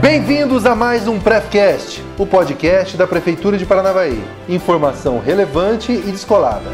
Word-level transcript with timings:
Bem-vindos 0.00 0.66
a 0.66 0.74
mais 0.74 1.06
um 1.06 1.20
Prefcast, 1.20 2.02
o 2.18 2.26
podcast 2.26 2.96
da 2.96 3.06
Prefeitura 3.06 3.56
de 3.56 3.64
Paranavaí. 3.64 4.22
Informação 4.48 5.20
relevante 5.20 5.92
e 5.92 6.10
descolada. 6.10 6.70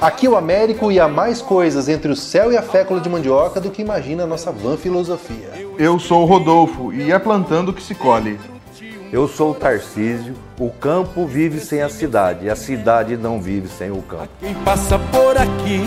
Aqui 0.00 0.26
o 0.26 0.36
Américo 0.36 0.90
e 0.90 0.98
há 0.98 1.06
mais 1.06 1.40
coisas 1.40 1.88
entre 1.88 2.10
o 2.10 2.16
céu 2.16 2.50
e 2.50 2.56
a 2.56 2.62
fécula 2.62 3.00
de 3.00 3.08
mandioca 3.08 3.60
do 3.60 3.70
que 3.70 3.82
imagina 3.82 4.24
a 4.24 4.26
nossa 4.26 4.50
van 4.50 4.76
filosofia. 4.76 5.69
Eu 5.82 5.98
sou 5.98 6.24
o 6.24 6.26
Rodolfo 6.26 6.92
e 6.92 7.10
é 7.10 7.18
plantando 7.18 7.72
que 7.72 7.82
se 7.82 7.94
colhe. 7.94 8.38
Eu 9.10 9.26
sou 9.26 9.52
o 9.52 9.54
Tarcísio. 9.54 10.34
O 10.58 10.68
campo 10.68 11.26
vive 11.26 11.58
sem 11.58 11.80
a 11.80 11.88
cidade, 11.88 12.44
e 12.44 12.50
a 12.50 12.54
cidade 12.54 13.16
não 13.16 13.40
vive 13.40 13.66
sem 13.66 13.90
o 13.90 14.02
campo. 14.02 14.28
Quem 14.40 14.52
passa 14.56 14.98
por 14.98 15.38
aqui 15.38 15.86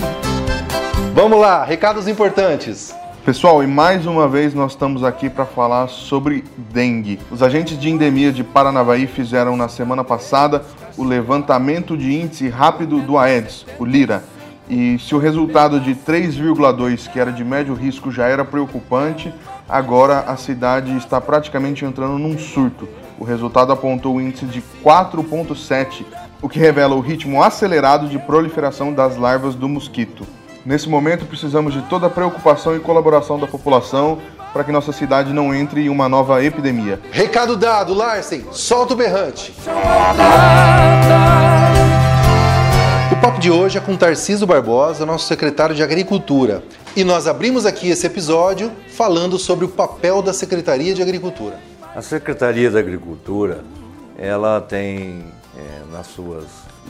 Vamos 1.14 1.40
lá, 1.40 1.64
recados 1.64 2.08
importantes. 2.08 2.92
Pessoal, 3.24 3.64
e 3.64 3.68
mais 3.68 4.08
uma 4.08 4.28
vez 4.28 4.56
nós 4.56 4.72
estamos 4.72 5.04
aqui 5.04 5.30
para 5.30 5.46
falar 5.46 5.88
sobre 5.88 6.44
dengue. 6.58 7.20
Os 7.30 7.44
agentes 7.44 7.80
de 7.80 7.88
endemia 7.88 8.32
de 8.32 8.44
Paranavaí 8.44 9.06
fizeram 9.06 9.56
na 9.56 9.70
semana 9.70 10.04
passada 10.04 10.64
o 10.98 11.04
levantamento 11.04 11.96
de 11.96 12.12
índice 12.20 12.50
rápido 12.50 13.00
do 13.00 13.16
Aedes, 13.16 13.64
o 13.78 13.86
Lira. 13.86 14.24
E 14.70 14.98
se 15.00 15.14
o 15.14 15.20
resultado 15.20 15.80
de 15.80 15.94
3,2, 15.94 17.10
que 17.12 17.20
era 17.20 17.32
de 17.32 17.44
médio 17.44 17.74
risco, 17.74 18.12
já 18.12 18.28
era 18.28 18.46
preocupante, 18.46 19.34
agora 19.68 20.20
a 20.22 20.38
cidade 20.38 20.96
está 20.98 21.20
praticamente 21.20 21.84
entrando 21.84 22.18
num 22.18 22.38
surto. 22.38 22.88
O 23.20 23.24
resultado 23.24 23.72
apontou 23.72 24.16
o 24.16 24.22
índice 24.22 24.46
de 24.46 24.64
4,7, 24.84 26.06
o 26.42 26.50
que 26.50 26.60
revela 26.60 26.96
o 26.96 27.02
ritmo 27.02 27.44
acelerado 27.44 28.08
de 28.08 28.18
proliferação 28.18 28.94
das 28.94 29.18
larvas 29.18 29.56
do 29.56 29.68
mosquito. 29.68 30.26
Nesse 30.66 30.88
momento, 30.88 31.26
precisamos 31.26 31.74
de 31.74 31.82
toda 31.84 32.08
a 32.08 32.10
preocupação 32.10 32.76
e 32.76 32.80
colaboração 32.80 33.38
da 33.38 33.46
população 33.46 34.20
para 34.54 34.64
que 34.64 34.72
nossa 34.72 34.94
cidade 34.94 35.34
não 35.34 35.54
entre 35.54 35.86
em 35.86 35.90
uma 35.90 36.08
nova 36.08 36.44
epidemia. 36.44 37.02
Recado 37.12 37.58
dado, 37.58 37.94
Larsen, 37.94 38.46
solta 38.52 38.94
o 38.94 38.98
berrante. 38.98 39.54
Papo 43.24 43.40
de 43.40 43.50
hoje 43.50 43.78
é 43.78 43.80
com 43.80 43.96
Tarciso 43.96 44.46
Barbosa, 44.46 45.06
nosso 45.06 45.28
secretário 45.28 45.74
de 45.74 45.82
Agricultura. 45.82 46.62
E 46.94 47.06
nós 47.06 47.26
abrimos 47.26 47.66
aqui 47.66 47.88
esse 47.88 48.06
episódio 48.06 48.70
falando 48.90 49.40
sobre 49.40 49.64
o 49.64 49.70
papel 49.70 50.22
da 50.22 50.34
Secretaria 50.34 50.94
de 50.94 51.02
Agricultura. 51.02 51.58
A 51.96 52.02
Secretaria 52.02 52.70
da 52.70 52.80
Agricultura, 52.80 53.64
ela 54.18 54.60
tem 54.60 55.24
é, 55.58 55.90
nas 55.90 56.08
suas 56.08 56.44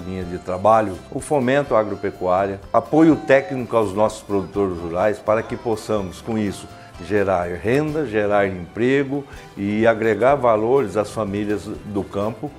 linhas 0.08 0.28
de 0.28 0.40
trabalho 0.40 0.98
o 1.12 1.20
fomento 1.20 1.76
à 1.76 1.80
agropecuária, 1.80 2.60
apoio 2.74 3.16
técnico 3.16 3.78
aos 3.78 3.94
nossos 3.94 4.24
produtores 4.24 4.76
rurais 4.80 5.20
para 5.20 5.44
que 5.44 5.56
possamos, 5.56 6.20
com 6.20 6.36
isso, 6.36 6.68
gerar 7.08 7.48
renda, 7.58 8.08
gerar 8.08 8.48
emprego 8.48 9.24
e 9.56 9.86
agregar 9.86 10.34
valores 10.34 10.98
às 10.98 11.12
famílias 11.12 11.70
do 11.86 12.04
campo. 12.04 12.50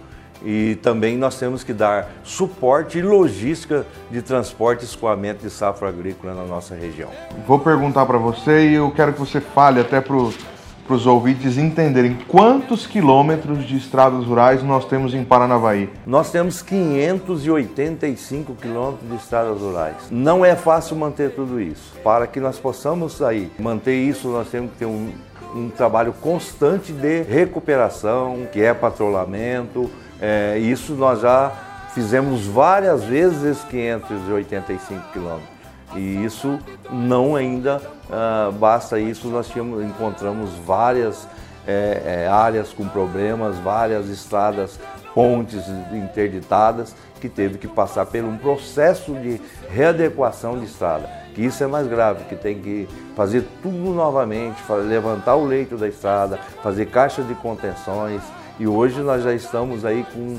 E 0.45 0.75
também 0.77 1.17
nós 1.17 1.39
temos 1.39 1.65
que 1.65 1.73
dar 1.73 2.11
suporte 2.23 2.99
e 2.99 3.03
logística 3.03 3.87
de 4.11 4.21
transporte 4.21 4.83
e 4.83 4.85
escoamento 4.85 5.43
de 5.43 5.51
safra 5.51 5.89
agrícola 5.89 6.35
na 6.35 6.45
nossa 6.45 6.75
região. 6.75 7.09
Vou 7.47 7.59
perguntar 7.59 8.05
para 8.05 8.19
você 8.19 8.69
e 8.69 8.75
eu 8.75 8.91
quero 8.91 9.15
que 9.15 9.19
você 9.19 9.41
fale 9.41 9.81
até 9.81 10.03
para 10.03 10.15
os 10.17 11.07
ouvintes 11.07 11.57
entenderem 11.57 12.19
quantos 12.29 12.87
quilômetros 12.87 13.67
de 13.67 13.77
estradas 13.77 14.27
rurais 14.27 14.63
nós 14.63 14.85
temos 14.85 15.15
em 15.15 15.25
Paranavaí. 15.25 15.89
Nós 16.07 16.31
temos 16.31 16.61
585 16.61 18.55
quilômetros 18.55 19.09
de 19.09 19.17
estradas 19.17 19.59
rurais. 19.61 19.97
Não 20.11 20.45
é 20.45 20.55
fácil 20.55 20.95
manter 20.97 21.31
tudo 21.31 21.59
isso. 21.59 21.95
Para 22.05 22.27
que 22.27 22.39
nós 22.39 22.59
possamos 22.59 23.23
aí 23.23 23.51
manter 23.59 23.97
isso, 23.97 24.29
nós 24.29 24.49
temos 24.49 24.73
que 24.73 24.79
ter 24.79 24.87
um, 24.87 25.11
um 25.55 25.71
trabalho 25.71 26.13
constante 26.13 26.93
de 26.93 27.23
recuperação, 27.23 28.47
que 28.53 28.61
é 28.61 28.75
patrulhamento. 28.75 29.91
É, 30.27 30.59
isso 30.59 30.95
nós 30.95 31.21
já 31.21 31.53
fizemos 31.93 32.47
várias 32.47 33.05
vezes 33.05 33.43
esses 33.45 33.65
585 33.65 35.13
quilômetros. 35.13 35.51
E 35.95 36.25
isso 36.25 36.59
não 36.91 37.37
ainda 37.37 37.79
ah, 38.11 38.51
basta 38.59 38.99
isso, 38.99 39.29
nós 39.29 39.49
tínhamos, 39.49 39.85
encontramos 39.85 40.51
várias 40.67 41.29
é, 41.67 42.25
é, 42.25 42.29
áreas 42.29 42.73
com 42.73 42.89
problemas, 42.89 43.59
várias 43.59 44.09
estradas, 44.09 44.81
pontes 45.13 45.63
interditadas, 45.93 46.95
que 47.21 47.29
teve 47.29 47.59
que 47.59 47.69
passar 47.69 48.07
por 48.07 48.25
um 48.25 48.39
processo 48.39 49.13
de 49.13 49.39
readequação 49.69 50.59
de 50.59 50.65
estrada. 50.65 51.07
Que 51.35 51.45
isso 51.45 51.63
é 51.63 51.67
mais 51.67 51.87
grave, 51.87 52.25
que 52.25 52.35
tem 52.35 52.61
que 52.61 52.89
fazer 53.15 53.47
tudo 53.63 53.93
novamente, 53.93 54.57
levantar 54.89 55.35
o 55.37 55.45
leito 55.45 55.77
da 55.77 55.87
estrada, 55.87 56.39
fazer 56.63 56.87
caixa 56.87 57.23
de 57.23 57.35
contenções. 57.35 58.23
E 58.59 58.67
hoje 58.67 59.01
nós 59.01 59.25
já 59.25 59.35
estamos 59.35 59.85
aí 59.85 60.07
com 60.15 60.39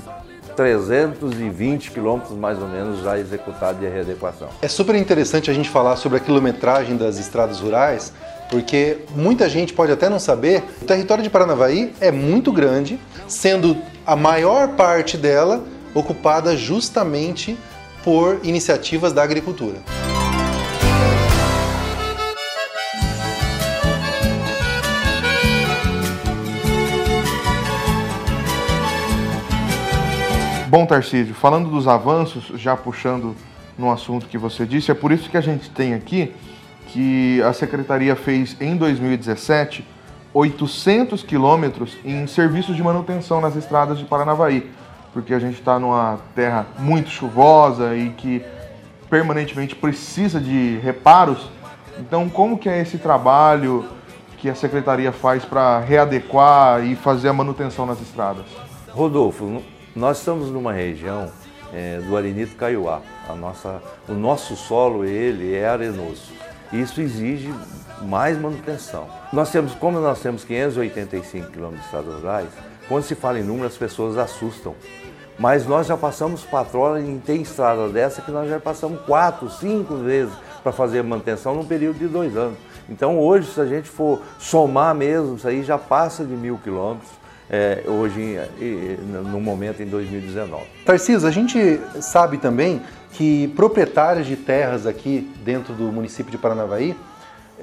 320 0.55 1.91
quilômetros 1.91 2.37
mais 2.37 2.61
ou 2.61 2.67
menos 2.67 3.01
já 3.03 3.19
executados 3.19 3.79
de 3.81 3.87
readequação. 3.87 4.47
É 4.61 4.67
super 4.67 4.95
interessante 4.95 5.51
a 5.51 5.53
gente 5.53 5.69
falar 5.69 5.97
sobre 5.97 6.17
a 6.17 6.21
quilometragem 6.21 6.95
das 6.95 7.17
estradas 7.17 7.59
rurais, 7.59 8.13
porque 8.49 8.99
muita 9.15 9.49
gente 9.49 9.73
pode 9.73 9.91
até 9.91 10.07
não 10.07 10.19
saber, 10.19 10.63
o 10.81 10.85
território 10.85 11.23
de 11.23 11.29
Paranavaí 11.29 11.93
é 11.99 12.09
muito 12.11 12.53
grande, 12.53 12.97
sendo 13.27 13.75
a 14.05 14.15
maior 14.15 14.69
parte 14.69 15.17
dela 15.17 15.63
ocupada 15.93 16.55
justamente 16.55 17.57
por 18.03 18.39
iniciativas 18.43 19.11
da 19.11 19.23
agricultura. 19.23 19.79
Bom, 30.75 30.85
Tarcísio, 30.85 31.33
falando 31.33 31.69
dos 31.69 31.87
avanços, 31.87 32.51
já 32.59 32.75
puxando 32.75 33.33
no 33.77 33.89
assunto 33.89 34.25
que 34.25 34.37
você 34.37 34.65
disse, 34.65 34.91
é 34.91 34.93
por 34.93 35.09
isso 35.09 35.29
que 35.29 35.37
a 35.37 35.41
gente 35.41 35.69
tem 35.69 35.93
aqui 35.93 36.35
que 36.87 37.41
a 37.43 37.53
secretaria 37.53 38.13
fez 38.13 38.57
em 38.59 38.75
2017 38.75 39.87
800 40.33 41.23
quilômetros 41.23 41.95
em 42.03 42.27
serviços 42.27 42.75
de 42.75 42.83
manutenção 42.83 43.39
nas 43.39 43.55
estradas 43.55 43.97
de 43.97 44.03
Paranavaí, 44.03 44.69
porque 45.13 45.33
a 45.33 45.39
gente 45.39 45.53
está 45.53 45.79
numa 45.79 46.19
terra 46.35 46.67
muito 46.77 47.09
chuvosa 47.09 47.95
e 47.95 48.09
que 48.09 48.43
permanentemente 49.09 49.77
precisa 49.77 50.41
de 50.41 50.77
reparos. 50.83 51.49
Então, 51.97 52.27
como 52.27 52.57
que 52.57 52.67
é 52.67 52.81
esse 52.81 52.97
trabalho 52.97 53.85
que 54.37 54.49
a 54.49 54.55
secretaria 54.55 55.13
faz 55.13 55.45
para 55.45 55.79
readequar 55.79 56.83
e 56.83 56.97
fazer 56.97 57.29
a 57.29 57.33
manutenção 57.33 57.85
nas 57.85 58.01
estradas? 58.01 58.43
Rodolfo, 58.91 59.63
nós 59.95 60.17
estamos 60.17 60.49
numa 60.49 60.73
região 60.73 61.31
é, 61.73 61.99
do 61.99 62.17
Arenito 62.17 62.55
Caiuá. 62.55 63.01
A 63.29 63.33
nossa, 63.33 63.81
o 64.09 64.13
nosso 64.13 64.55
solo 64.55 65.05
ele 65.05 65.55
é 65.55 65.67
arenoso. 65.67 66.33
Isso 66.73 66.99
exige 66.99 67.53
mais 68.01 68.37
manutenção. 68.37 69.07
Nós 69.31 69.51
temos, 69.51 69.73
como 69.73 69.99
nós 69.99 70.19
temos 70.19 70.43
585 70.43 71.49
quilômetros 71.49 71.79
de 71.79 71.85
estradas 71.85 72.21
rurais, 72.21 72.49
quando 72.89 73.03
se 73.03 73.15
fala 73.15 73.39
em 73.39 73.43
número 73.43 73.67
as 73.67 73.77
pessoas 73.77 74.17
assustam. 74.17 74.75
Mas 75.39 75.65
nós 75.65 75.87
já 75.87 75.95
passamos 75.95 76.43
patrola 76.43 76.99
e 76.99 77.17
tem 77.19 77.41
estrada 77.41 77.87
dessa 77.87 78.21
que 78.21 78.31
nós 78.31 78.49
já 78.49 78.59
passamos 78.59 79.01
quatro, 79.01 79.49
cinco 79.49 79.95
vezes 79.95 80.33
para 80.61 80.71
fazer 80.73 81.03
manutenção 81.03 81.55
num 81.55 81.65
período 81.65 81.99
de 81.99 82.07
dois 82.07 82.35
anos. 82.35 82.57
Então 82.89 83.17
hoje, 83.17 83.51
se 83.51 83.61
a 83.61 83.65
gente 83.65 83.89
for 83.89 84.21
somar 84.39 84.93
mesmo, 84.93 85.35
isso 85.35 85.47
aí 85.47 85.63
já 85.63 85.77
passa 85.77 86.25
de 86.25 86.33
mil 86.33 86.57
quilômetros 86.57 87.24
é, 87.49 87.83
hoje, 87.87 88.39
no 89.31 89.39
momento 89.39 89.81
em 89.81 89.85
2019. 89.85 90.63
Tarcísio, 90.85 91.27
a 91.27 91.31
gente 91.31 91.79
sabe 92.01 92.37
também 92.37 92.81
que 93.11 93.47
proprietários 93.49 94.27
de 94.27 94.35
terras 94.35 94.85
aqui 94.85 95.31
dentro 95.43 95.73
do 95.73 95.83
município 95.91 96.31
de 96.31 96.37
Paranavaí, 96.37 96.95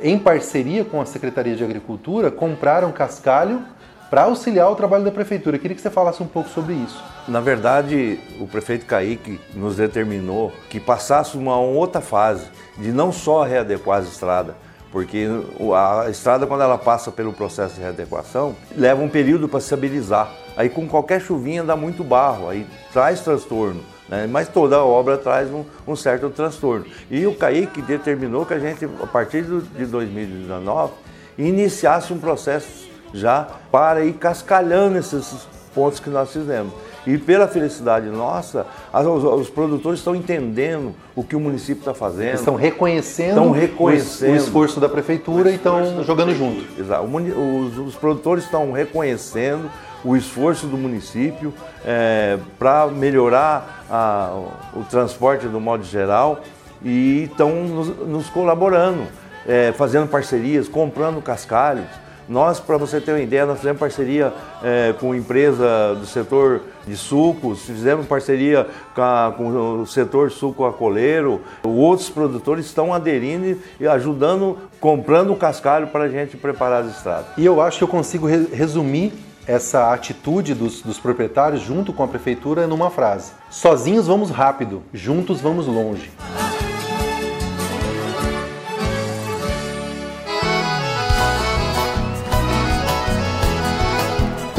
em 0.01 0.19
parceria 0.19 0.85
com 0.85 1.01
a 1.01 1.07
Secretaria 1.07 1.55
de 1.55 1.63
Agricultura, 1.63 2.31
compraram 2.31 2.91
cascalho 2.93 3.63
para 4.09 4.25
auxiliar 4.25 4.71
o 4.71 4.75
trabalho 4.75 5.05
da 5.05 5.11
prefeitura. 5.11 5.57
Eu 5.57 5.61
queria 5.61 5.75
que 5.75 5.81
você 5.81 5.91
falasse 5.91 6.23
um 6.23 6.27
pouco 6.27 6.49
sobre 6.51 6.75
isso. 6.75 7.03
Na 7.27 7.41
verdade, 7.41 8.21
o 8.39 8.47
prefeito 8.47 8.85
Caíque 8.85 9.41
nos 9.55 9.77
determinou 9.77 10.53
que 10.69 10.79
passássemos 10.79 11.47
a 11.47 11.57
uma 11.57 11.61
outra 11.61 12.01
fase 12.01 12.47
de 12.77 12.93
não 12.93 13.11
só 13.11 13.43
readequar 13.43 14.01
as 14.01 14.09
estradas, 14.09 14.55
porque 14.93 15.27
a 15.75 16.11
estrada, 16.11 16.47
quando 16.47 16.63
ela 16.63 16.77
passa 16.77 17.11
pelo 17.11 17.33
processo 17.33 17.77
de 17.77 17.81
readequação, 17.81 18.55
leva 18.77 19.03
um 19.03 19.09
período 19.09 19.49
para 19.49 19.59
estabilizar. 19.59 20.31
Aí 20.55 20.69
com 20.69 20.87
qualquer 20.87 21.19
chuvinha 21.19 21.65
dá 21.65 21.75
muito 21.75 22.05
barro, 22.05 22.51
aí 22.51 22.67
traz 22.93 23.21
transtorno. 23.21 23.81
Né? 24.07 24.27
Mas 24.31 24.49
toda 24.49 24.77
a 24.77 24.85
obra 24.85 25.17
traz 25.17 25.51
um, 25.51 25.65
um, 25.89 25.97
certo 25.97 26.29
transtorno. 26.29 26.85
E 27.11 27.27
o 27.27 27.35
Kaique 27.35 27.81
determinou 27.81 28.45
que 28.45 28.53
a 28.53 28.59
gente, 28.59 28.85
a 28.85 29.07
partir 29.07 29.43
de 29.45 29.87
2019, 29.87 30.93
iniciasse 31.39 32.13
um 32.13 32.19
processo 32.19 32.87
já 33.15 33.49
para 33.71 34.05
ir 34.05 34.13
cascalhando 34.13 34.99
esses 34.99 35.49
pontos 35.75 36.01
que 36.01 36.11
nós 36.11 36.33
fizemos. 36.33 36.73
E 37.07 37.19
pela 37.19 37.49
felicidade 37.49 38.07
nossa, 38.09 38.67
as, 38.93 39.05
os, 39.05 39.25
os, 39.25 39.51
produtores 39.51 39.99
estão 39.99 40.15
entendendo 40.15 40.95
o 41.17 41.25
que 41.25 41.35
o 41.35 41.41
município 41.41 41.81
está 41.81 41.93
fazendo. 41.93 42.35
Estão 42.35 42.55
reconhecendo, 42.55 43.31
estão 43.31 43.51
reconhecendo 43.51 44.33
o, 44.33 44.37
esforço 44.37 44.79
da 44.79 44.89
prefeitura 44.89 45.51
e 45.51 45.57
estão 45.57 46.05
jogando 46.05 46.33
junto. 46.35 46.65
Exato. 46.81 47.05
Os, 47.05 47.79
os 47.79 47.95
produtores 47.97 48.45
estão 48.45 48.71
reconhecendo 48.71 49.69
o 50.05 50.17
esforço 50.17 50.67
do 50.67 50.77
município 50.77 51.53
é, 51.85 52.39
para 52.59 52.87
melhorar 52.87 53.85
a, 53.91 54.33
o 54.75 54.85
transporte 54.85 55.47
do 55.47 55.61
modo 55.61 55.85
geral 55.85 56.41
e 56.85 57.29
estão 57.31 57.51
nos, 57.65 57.89
nos 58.07 58.31
colaborando, 58.31 59.07
é, 59.47 59.73
fazendo 59.73 60.09
parcerias, 60.09 60.69
comprando 60.69 61.23
cascalhos. 61.23 61.87
Nós, 62.29 62.61
para 62.61 62.77
você 62.77 63.01
ter 63.01 63.13
uma 63.13 63.21
ideia, 63.21 63.47
nós 63.47 63.59
fizemos 63.59 63.81
parceria 63.81 64.33
é, 64.63 64.95
com 64.99 65.15
empresa 65.15 65.95
do 65.95 66.07
setor 66.07 66.63
de 66.87 66.97
sucos, 66.97 67.63
fizemos 67.63 68.07
parceria 68.07 68.67
com, 68.95 69.03
a, 69.03 69.35
com 69.37 69.81
o 69.83 69.87
setor 69.87 70.31
suco 70.31 70.65
acoleiro. 70.65 71.41
Outros 71.63 72.09
produtores 72.09 72.67
estão 72.67 72.93
aderindo 72.93 73.59
e 73.79 73.87
ajudando, 73.87 74.59
comprando 74.81 75.33
o 75.33 75.37
cascalho 75.37 75.89
para 75.89 76.05
a 76.05 76.09
gente 76.09 76.37
preparar 76.37 76.83
as 76.83 76.97
estradas. 76.97 77.27
E 77.37 77.45
eu 77.45 77.61
acho 77.61 77.79
que 77.79 77.85
eu 77.85 77.89
consigo 77.89 78.27
re 78.27 78.47
resumir 78.53 79.13
essa 79.47 79.93
atitude 79.93 80.55
dos, 80.55 80.83
dos, 80.83 80.99
proprietários 80.99 81.63
junto 81.63 81.93
com 81.93 82.03
a 82.03 82.09
prefeitura 82.09 82.67
numa 82.67 82.91
frase: 82.91 83.33
sozinhos 83.51 84.07
vamos 84.07 84.31
rápido, 84.31 84.83
juntos 84.93 85.41
vamos 85.41 85.67
longe. 85.67 86.11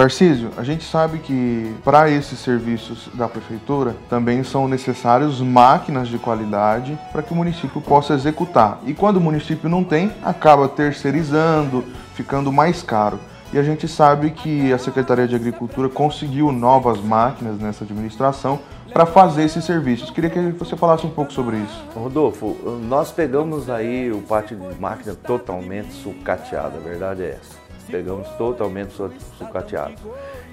Tarcísio, 0.03 0.49
a 0.57 0.63
gente 0.63 0.83
sabe 0.83 1.19
que 1.19 1.73
para 1.81 2.09
esses 2.09 2.37
serviços 2.37 3.07
da 3.13 3.25
prefeitura 3.25 3.95
também 4.09 4.43
são 4.43 4.67
necessários 4.67 5.39
máquinas 5.39 6.09
de 6.09 6.17
qualidade 6.17 6.99
para 7.13 7.23
que 7.23 7.31
o 7.31 7.35
município 7.37 7.79
possa 7.79 8.13
executar. 8.13 8.81
E 8.85 8.93
quando 8.93 9.15
o 9.15 9.21
município 9.21 9.69
não 9.69 9.81
tem, 9.81 10.11
acaba 10.21 10.67
terceirizando, 10.67 11.85
ficando 12.15 12.51
mais 12.51 12.83
caro. 12.83 13.17
E 13.53 13.57
a 13.57 13.63
gente 13.63 13.87
sabe 13.87 14.31
que 14.31 14.73
a 14.73 14.77
Secretaria 14.77 15.25
de 15.25 15.37
Agricultura 15.37 15.87
conseguiu 15.87 16.51
novas 16.51 16.99
máquinas 16.99 17.57
nessa 17.57 17.85
administração 17.85 18.59
para 18.91 19.05
fazer 19.05 19.43
esses 19.43 19.63
serviços. 19.63 20.09
Queria 20.09 20.29
que 20.29 20.37
você 20.51 20.75
falasse 20.75 21.07
um 21.07 21.11
pouco 21.11 21.31
sobre 21.31 21.55
isso. 21.55 21.81
Rodolfo, 21.95 22.57
nós 22.89 23.09
pegamos 23.09 23.69
aí 23.69 24.11
o 24.11 24.21
pátio 24.21 24.57
de 24.57 24.81
máquina 24.81 25.15
totalmente 25.15 25.93
sucateado, 25.93 26.75
a 26.75 26.81
verdade 26.81 27.23
é 27.23 27.39
essa 27.39 27.62
pegamos 27.83 28.27
totalmente 28.37 28.93
sucateados. 29.37 30.01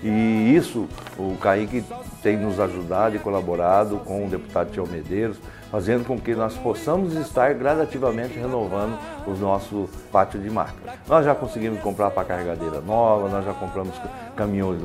E 0.03 0.55
isso 0.57 0.89
o 1.19 1.37
Kaique 1.37 1.85
tem 2.23 2.37
nos 2.37 2.59
ajudado 2.59 3.17
e 3.17 3.19
colaborado 3.19 3.99
com 3.99 4.27
o 4.27 4.29
deputado 4.29 4.71
Tião 4.71 4.87
Medeiros, 4.87 5.39
fazendo 5.71 6.05
com 6.07 6.19
que 6.19 6.35
nós 6.35 6.57
possamos 6.57 7.15
estar 7.15 7.55
gradativamente 7.55 8.39
renovando 8.39 8.99
o 9.27 9.33
nosso 9.33 9.89
pátio 10.11 10.41
de 10.41 10.51
máquina. 10.51 10.95
Nós 11.07 11.25
já 11.25 11.35
conseguimos 11.35 11.81
comprar 11.81 12.11
para 12.11 12.25
carregadeira 12.25 12.81
nova, 12.81 13.29
nós 13.29 13.45
já 13.45 13.53
compramos 13.53 13.95
caminhões 14.35 14.81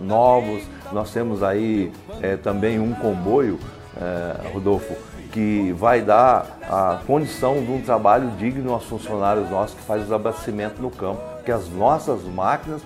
novos, 0.00 0.62
nós 0.92 1.12
temos 1.12 1.42
aí 1.42 1.92
é, 2.22 2.36
também 2.36 2.78
um 2.78 2.94
comboio, 2.94 3.58
é, 4.00 4.52
Rodolfo, 4.52 4.94
que 5.32 5.72
vai 5.72 6.02
dar 6.02 6.58
a 6.62 7.00
condição 7.06 7.62
de 7.62 7.70
um 7.70 7.80
trabalho 7.80 8.30
digno 8.38 8.72
aos 8.72 8.84
funcionários 8.84 9.48
nossos 9.50 9.76
que 9.76 9.82
fazem 9.82 10.04
os 10.04 10.12
abastecimentos 10.12 10.78
no 10.80 10.90
campo, 10.90 11.20
porque 11.36 11.52
as 11.52 11.68
nossas 11.68 12.22
máquinas 12.24 12.82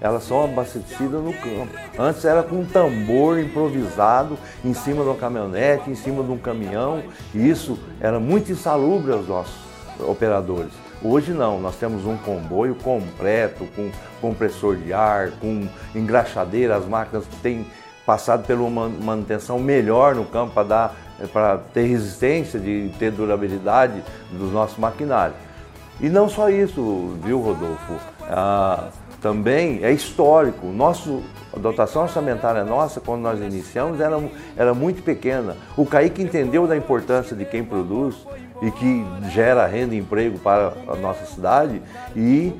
elas 0.00 0.24
são 0.24 0.44
abastecidas 0.44 1.22
no 1.22 1.32
campo. 1.32 1.70
Antes 1.98 2.24
era 2.24 2.42
com 2.42 2.60
um 2.60 2.64
tambor 2.64 3.38
improvisado 3.40 4.38
em 4.64 4.72
cima 4.72 5.02
de 5.02 5.08
uma 5.08 5.16
caminhonete, 5.16 5.90
em 5.90 5.94
cima 5.94 6.22
de 6.22 6.30
um 6.30 6.38
caminhão, 6.38 7.02
e 7.34 7.48
isso 7.48 7.78
era 8.00 8.20
muito 8.20 8.52
insalubre 8.52 9.12
aos 9.12 9.26
nossos 9.26 9.56
operadores. 9.98 10.72
Hoje 11.02 11.32
não, 11.32 11.60
nós 11.60 11.76
temos 11.76 12.06
um 12.06 12.16
comboio 12.16 12.74
completo, 12.76 13.66
com 13.74 13.90
compressor 14.20 14.76
de 14.76 14.92
ar, 14.92 15.30
com 15.40 15.68
engraxadeira, 15.94 16.76
as 16.76 16.86
máquinas 16.86 17.24
têm 17.42 17.66
passado 18.04 18.46
por 18.46 18.56
uma 18.56 18.88
manutenção 18.88 19.58
melhor 19.58 20.14
no 20.14 20.24
campo 20.24 20.54
para 20.54 20.68
dar 20.68 20.96
para 21.32 21.58
ter 21.58 21.82
resistência, 21.82 22.58
de 22.60 22.90
ter 22.98 23.10
durabilidade 23.10 24.02
dos 24.30 24.52
nossos 24.52 24.78
maquinários. 24.78 25.36
E 26.00 26.08
não 26.08 26.28
só 26.28 26.48
isso, 26.48 27.16
viu, 27.24 27.40
Rodolfo? 27.40 27.94
Ah, 28.22 28.88
também 29.20 29.82
é 29.82 29.90
histórico. 29.90 30.66
Nosso, 30.66 31.22
a 31.52 31.58
dotação 31.58 32.02
orçamentária 32.02 32.64
nossa, 32.64 33.00
quando 33.00 33.22
nós 33.22 33.40
iniciamos, 33.40 34.00
era, 34.00 34.16
era 34.56 34.74
muito 34.74 35.02
pequena. 35.02 35.56
O 35.76 35.84
Kaique 35.84 36.22
entendeu 36.22 36.66
da 36.66 36.76
importância 36.76 37.34
de 37.34 37.44
quem 37.44 37.64
produz 37.64 38.14
e 38.62 38.70
que 38.70 39.04
gera 39.30 39.66
renda 39.66 39.94
e 39.94 39.98
emprego 39.98 40.38
para 40.38 40.72
a 40.86 40.96
nossa 40.96 41.24
cidade 41.26 41.82
e 42.14 42.52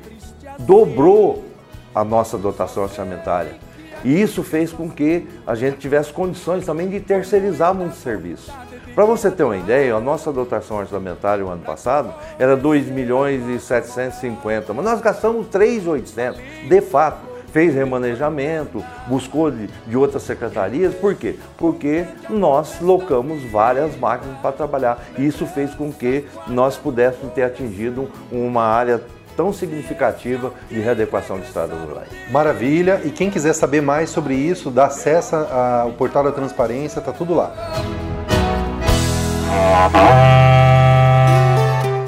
dobrou 0.59 1.45
a 1.93 2.03
nossa 2.03 2.37
dotação 2.37 2.83
orçamentária. 2.83 3.68
E 4.03 4.21
isso 4.21 4.43
fez 4.43 4.71
com 4.71 4.89
que 4.89 5.27
a 5.45 5.55
gente 5.55 5.77
tivesse 5.77 6.11
condições 6.11 6.65
também 6.65 6.89
de 6.89 6.99
terceirizar 6.99 7.73
muitos 7.73 7.99
serviços. 7.99 8.51
Para 8.95 9.05
você 9.05 9.29
ter 9.31 9.43
uma 9.43 9.55
ideia, 9.55 9.95
a 9.95 9.99
nossa 9.99 10.31
dotação 10.31 10.77
orçamentária 10.77 11.45
o 11.45 11.49
ano 11.49 11.61
passado 11.61 12.13
era 12.37 12.57
2 12.57 12.87
milhões 12.87 13.47
e 13.47 13.59
750, 13.59 14.73
mas 14.73 14.83
nós 14.83 15.01
gastamos 15.01 15.47
3,800, 15.47 16.39
de 16.67 16.81
fato. 16.81 17.29
Fez 17.51 17.73
remanejamento, 17.73 18.83
buscou 19.07 19.49
de, 19.49 19.67
de 19.87 19.97
outras 19.97 20.21
secretarias, 20.21 20.93
por 20.93 21.15
quê? 21.15 21.35
Porque 21.57 22.05
nós 22.29 22.79
locamos 22.79 23.41
várias 23.51 23.97
máquinas 23.97 24.37
para 24.39 24.51
trabalhar. 24.51 25.03
E 25.17 25.25
isso 25.25 25.47
fez 25.47 25.73
com 25.73 25.91
que 25.91 26.27
nós 26.47 26.77
pudéssemos 26.77 27.33
ter 27.33 27.43
atingido 27.43 28.07
uma 28.31 28.63
área 28.63 29.01
tão 29.39 29.53
significativa 29.53 30.51
de 30.69 30.81
readequação 30.81 31.39
de 31.39 31.45
estradas 31.45 31.79
rurais. 31.79 32.09
Maravilha! 32.29 32.99
E 33.05 33.09
quem 33.09 33.29
quiser 33.29 33.53
saber 33.53 33.81
mais 33.81 34.09
sobre 34.09 34.35
isso, 34.35 34.69
dá 34.69 34.87
acesso 34.87 35.33
ao 35.33 35.93
portal 35.93 36.25
da 36.25 36.31
transparência, 36.33 37.01
tá 37.01 37.13
tudo 37.13 37.33
lá. 37.33 37.53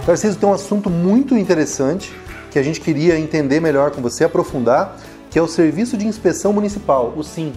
Tarcísio 0.06 0.38
tem 0.38 0.50
um 0.50 0.52
assunto 0.52 0.90
muito 0.90 1.38
interessante 1.38 2.14
que 2.52 2.60
a 2.60 2.64
gente 2.64 2.82
queria 2.82 3.18
entender 3.18 3.62
melhor 3.62 3.92
com 3.92 4.02
você, 4.02 4.26
aprofundar, 4.26 4.98
que 5.30 5.40
é 5.40 5.42
o 5.42 5.48
Serviço 5.48 5.96
de 5.96 6.06
Inspeção 6.06 6.52
Municipal, 6.52 7.14
o 7.16 7.24
SIM. 7.24 7.54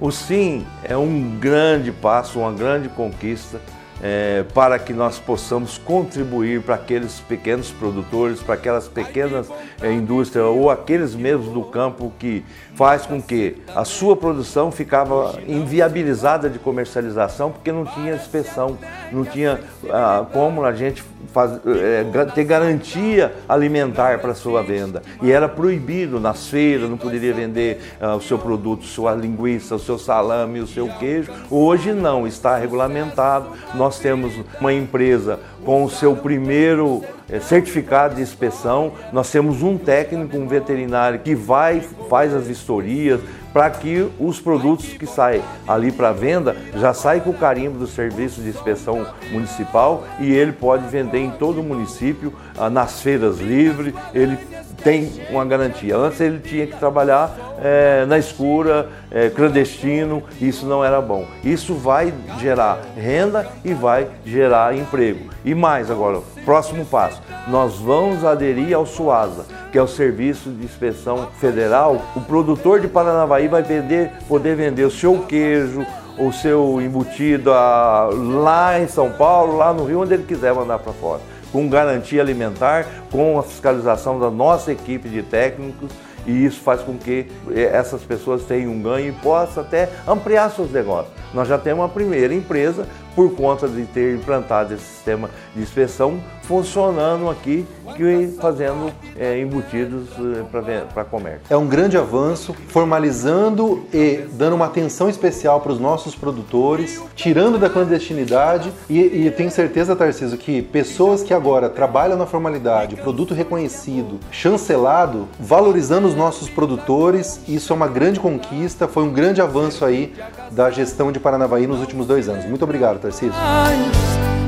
O 0.00 0.10
SIM 0.10 0.66
é 0.82 0.96
um 0.96 1.38
grande 1.38 1.92
passo, 1.92 2.38
uma 2.38 2.52
grande 2.52 2.88
conquista 2.88 3.60
é, 4.02 4.44
para 4.54 4.78
que 4.78 4.92
nós 4.92 5.18
possamos 5.18 5.78
contribuir 5.78 6.62
para 6.62 6.76
aqueles 6.76 7.20
pequenos 7.20 7.70
produtores, 7.70 8.40
para 8.40 8.54
aquelas 8.54 8.88
pequenas 8.88 9.48
é, 9.80 9.92
indústrias 9.92 10.44
ou 10.46 10.70
aqueles 10.70 11.14
mesmos 11.14 11.48
do 11.48 11.62
campo 11.62 12.12
que 12.18 12.44
faz 12.74 13.06
com 13.06 13.20
que 13.20 13.56
a 13.74 13.84
sua 13.84 14.16
produção 14.16 14.70
ficava 14.70 15.38
inviabilizada 15.46 16.48
de 16.48 16.58
comercialização 16.58 17.50
porque 17.50 17.72
não 17.72 17.84
tinha 17.84 18.14
inspeção, 18.14 18.78
não 19.10 19.24
tinha 19.24 19.60
ah, 19.90 20.24
como 20.32 20.64
a 20.64 20.72
gente 20.72 21.02
faz, 21.32 21.60
é, 21.66 22.04
ter 22.34 22.44
garantia 22.44 23.34
alimentar 23.48 24.18
para 24.18 24.34
sua 24.34 24.62
venda. 24.62 25.02
E 25.22 25.30
era 25.30 25.48
proibido 25.48 26.20
nas 26.20 26.48
feiras, 26.48 26.88
não 26.88 26.96
poderia 26.96 27.32
vender 27.32 27.80
ah, 28.00 28.16
o 28.16 28.20
seu 28.20 28.38
produto, 28.38 28.84
sua 28.84 29.14
linguiça, 29.14 29.74
o 29.74 29.78
seu 29.78 29.98
salame, 29.98 30.60
o 30.60 30.66
seu 30.66 30.88
queijo. 30.98 31.30
Hoje 31.50 31.92
não, 31.92 32.26
está 32.26 32.56
regulamentado. 32.56 33.48
Nós 33.74 33.98
temos 33.98 34.32
uma 34.60 34.72
empresa 34.72 35.38
com 35.64 35.84
o 35.84 35.90
seu 35.90 36.16
primeiro 36.16 37.02
é, 37.30 37.40
certificado 37.40 38.14
de 38.14 38.22
inspeção. 38.22 38.92
Nós 39.12 39.30
temos 39.30 39.62
um 39.62 39.76
técnico, 39.76 40.36
um 40.36 40.48
veterinário 40.48 41.18
que 41.20 41.34
vai, 41.34 41.80
faz 42.08 42.34
as 42.34 42.46
vistorias 42.46 43.20
para 43.52 43.70
que 43.70 44.08
os 44.18 44.40
produtos 44.40 44.86
que 44.86 45.06
saem 45.06 45.42
ali 45.66 45.90
para 45.90 46.12
venda 46.12 46.56
já 46.74 46.92
saem 46.92 47.20
com 47.20 47.30
o 47.30 47.34
carimbo 47.34 47.78
do 47.78 47.86
Serviço 47.86 48.40
de 48.40 48.48
Inspeção 48.48 49.06
Municipal 49.30 50.04
e 50.20 50.30
ele 50.32 50.52
pode 50.52 50.86
vender 50.88 51.18
em 51.18 51.30
todo 51.30 51.60
o 51.60 51.64
município, 51.64 52.32
ah, 52.56 52.68
nas 52.68 53.00
feiras 53.00 53.38
livres, 53.38 53.94
ele 54.12 54.38
tem 54.82 55.10
uma 55.30 55.44
garantia. 55.44 55.96
Antes 55.96 56.20
ele 56.20 56.38
tinha 56.38 56.66
que 56.66 56.76
trabalhar 56.76 57.36
é, 57.62 58.04
na 58.06 58.18
escura, 58.18 58.88
é, 59.10 59.28
clandestino, 59.28 60.22
isso 60.40 60.66
não 60.66 60.84
era 60.84 61.00
bom. 61.00 61.26
Isso 61.44 61.74
vai 61.74 62.12
gerar 62.38 62.80
renda 62.96 63.46
e 63.64 63.74
vai 63.74 64.08
gerar 64.24 64.76
emprego. 64.76 65.30
E 65.44 65.54
mais 65.54 65.90
agora, 65.90 66.20
próximo 66.44 66.84
passo, 66.84 67.20
nós 67.48 67.76
vamos 67.76 68.24
aderir 68.24 68.74
ao 68.74 68.86
SUASA, 68.86 69.46
que 69.72 69.78
é 69.78 69.82
o 69.82 69.88
Serviço 69.88 70.50
de 70.50 70.64
Inspeção 70.64 71.28
Federal. 71.40 72.00
O 72.14 72.20
produtor 72.20 72.80
de 72.80 72.88
Paranavaí 72.88 73.48
vai 73.48 73.62
vender, 73.62 74.10
poder 74.28 74.56
vender 74.56 74.84
o 74.84 74.90
seu 74.90 75.18
queijo, 75.20 75.84
o 76.18 76.32
seu 76.32 76.80
embutido 76.80 77.52
a, 77.52 78.08
lá 78.12 78.80
em 78.80 78.88
São 78.88 79.10
Paulo, 79.10 79.56
lá 79.56 79.72
no 79.72 79.84
Rio, 79.84 80.02
onde 80.02 80.14
ele 80.14 80.24
quiser 80.24 80.52
mandar 80.52 80.78
para 80.78 80.92
fora 80.92 81.20
com 81.52 81.68
garantia 81.68 82.20
alimentar, 82.20 82.86
com 83.10 83.38
a 83.38 83.42
fiscalização 83.42 84.18
da 84.18 84.30
nossa 84.30 84.72
equipe 84.72 85.08
de 85.08 85.22
técnicos 85.22 85.90
e 86.28 86.44
isso 86.44 86.60
faz 86.60 86.82
com 86.82 86.96
que 86.98 87.26
eh, 87.50 87.70
essas 87.72 88.02
pessoas 88.02 88.44
tenham 88.44 88.72
um 88.72 88.82
ganho 88.82 89.08
e 89.08 89.12
possam 89.12 89.62
até 89.62 89.88
ampliar 90.06 90.50
seus 90.50 90.70
negócios. 90.70 91.12
Nós 91.32 91.48
já 91.48 91.56
temos 91.56 91.80
uma 91.82 91.88
primeira 91.88 92.34
empresa 92.34 92.86
por 93.14 93.34
conta 93.34 93.68
de 93.68 93.84
ter 93.86 94.16
implantado 94.16 94.74
esse 94.74 94.84
sistema 94.84 95.30
de 95.54 95.62
inspeção 95.62 96.20
funcionando 96.48 97.28
aqui, 97.28 97.66
que 97.94 98.34
fazendo 98.40 98.90
é, 99.18 99.38
embutidos 99.38 100.08
é, 100.18 100.84
para 100.94 101.04
comércio. 101.04 101.42
É 101.50 101.56
um 101.56 101.66
grande 101.66 101.98
avanço, 101.98 102.54
formalizando 102.68 103.86
e 103.92 104.24
dando 104.32 104.56
uma 104.56 104.64
atenção 104.64 105.10
especial 105.10 105.60
para 105.60 105.72
os 105.72 105.78
nossos 105.78 106.14
produtores, 106.14 107.02
tirando 107.14 107.58
da 107.58 107.68
clandestinidade 107.68 108.72
e, 108.88 109.26
e 109.26 109.30
tenho 109.30 109.50
certeza, 109.50 109.94
Tarcísio, 109.94 110.38
que 110.38 110.62
pessoas 110.62 111.22
que 111.22 111.34
agora 111.34 111.68
trabalham 111.68 112.16
na 112.16 112.24
formalidade, 112.24 112.96
produto 112.96 113.34
reconhecido, 113.34 114.18
chancelado, 114.30 115.28
valorizando 115.38 116.08
os 116.08 116.14
nossos 116.14 116.48
produtores, 116.48 117.42
isso 117.46 117.74
é 117.74 117.76
uma 117.76 117.88
grande 117.88 118.18
conquista, 118.18 118.88
foi 118.88 119.02
um 119.02 119.12
grande 119.12 119.42
avanço 119.42 119.84
aí 119.84 120.14
da 120.50 120.70
gestão 120.70 121.12
de 121.12 121.20
Paranavaí 121.20 121.66
nos 121.66 121.80
últimos 121.80 122.06
dois 122.06 122.26
anos. 122.26 122.46
Muito 122.46 122.64
obrigado, 122.64 122.97
Tarcísio. 122.98 123.32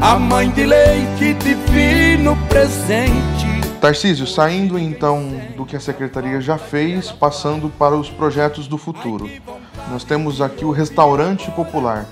A 0.02 0.18
mãe 0.18 0.50
de 0.50 0.66
leite 0.66 1.34
divino 1.34 2.36
presente. 2.48 3.46
Tarcísio, 3.80 4.26
saindo 4.26 4.78
então 4.78 5.30
do 5.56 5.64
que 5.64 5.74
a 5.74 5.80
secretaria 5.80 6.40
já 6.40 6.58
fez, 6.58 7.10
passando 7.10 7.70
para 7.70 7.96
os 7.96 8.10
projetos 8.10 8.68
do 8.68 8.76
futuro. 8.76 9.30
Nós 9.90 10.04
temos 10.04 10.42
aqui 10.42 10.64
o 10.64 10.70
restaurante 10.70 11.50
popular, 11.52 12.06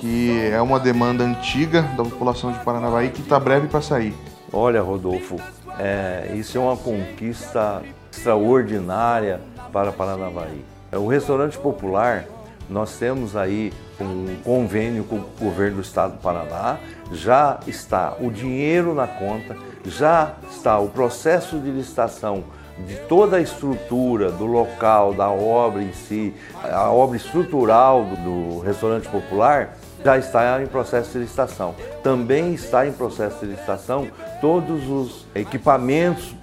que 0.00 0.50
é 0.50 0.60
uma 0.62 0.80
demanda 0.80 1.22
antiga 1.22 1.82
da 1.82 2.02
população 2.02 2.52
de 2.52 2.58
Paranavaí 2.60 3.10
que 3.10 3.20
está 3.20 3.38
breve 3.38 3.68
para 3.68 3.82
sair. 3.82 4.14
Olha, 4.52 4.80
Rodolfo, 4.80 5.36
é, 5.78 6.32
isso 6.34 6.56
é 6.56 6.60
uma 6.60 6.76
conquista 6.76 7.82
extraordinária 8.10 9.40
para 9.72 9.92
Paranavaí. 9.92 10.64
O 10.92 11.06
restaurante 11.06 11.58
popular 11.58 12.24
nós 12.68 12.98
temos 12.98 13.36
aí 13.36 13.72
um 14.02 14.36
convênio 14.42 15.04
com 15.04 15.16
o 15.16 15.24
governo 15.38 15.76
do 15.76 15.82
estado 15.82 16.12
do 16.12 16.18
Paraná, 16.18 16.78
já 17.12 17.58
está 17.66 18.14
o 18.20 18.30
dinheiro 18.30 18.94
na 18.94 19.06
conta, 19.06 19.56
já 19.84 20.32
está 20.50 20.78
o 20.78 20.88
processo 20.88 21.58
de 21.58 21.70
licitação 21.70 22.44
de 22.86 22.96
toda 23.08 23.36
a 23.36 23.40
estrutura 23.40 24.30
do 24.30 24.46
local, 24.46 25.12
da 25.12 25.30
obra 25.30 25.82
em 25.82 25.92
si, 25.92 26.34
a 26.62 26.90
obra 26.90 27.16
estrutural 27.16 28.04
do, 28.04 28.16
do 28.16 28.60
restaurante 28.60 29.08
popular, 29.08 29.76
já 30.04 30.18
está 30.18 30.60
em 30.60 30.66
processo 30.66 31.12
de 31.12 31.18
licitação. 31.18 31.74
Também 32.02 32.54
está 32.54 32.86
em 32.86 32.92
processo 32.92 33.40
de 33.40 33.52
licitação 33.52 34.08
todos 34.40 34.88
os 34.88 35.26
equipamentos 35.34 36.34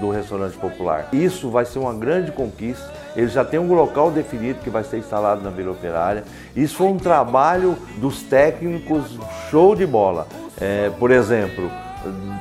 do 0.00 0.10
restaurante 0.10 0.56
popular. 0.56 1.08
Isso 1.12 1.50
vai 1.50 1.64
ser 1.64 1.78
uma 1.78 1.92
grande 1.92 2.32
conquista 2.32 2.90
ele 3.14 3.28
já 3.28 3.44
tem 3.44 3.60
um 3.60 3.72
local 3.72 4.10
definido 4.10 4.60
que 4.60 4.70
vai 4.70 4.84
ser 4.84 4.98
instalado 4.98 5.42
na 5.42 5.50
Vila 5.50 5.72
Operária. 5.72 6.24
Isso 6.56 6.76
foi 6.76 6.86
um 6.86 6.96
trabalho 6.96 7.76
dos 7.98 8.22
técnicos 8.22 9.18
show 9.50 9.74
de 9.74 9.86
bola. 9.86 10.26
É, 10.60 10.90
por 10.98 11.10
exemplo, 11.10 11.70